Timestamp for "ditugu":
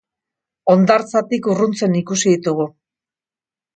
2.35-2.67